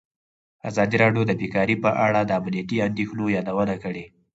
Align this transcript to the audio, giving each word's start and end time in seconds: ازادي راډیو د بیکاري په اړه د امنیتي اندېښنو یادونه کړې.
ازادي 0.69 0.95
راډیو 1.03 1.23
د 1.27 1.31
بیکاري 1.41 1.75
په 1.83 1.89
اړه 2.05 2.19
د 2.23 2.31
امنیتي 2.39 2.77
اندېښنو 2.87 3.23
یادونه 3.35 3.75
کړې. 3.83 4.03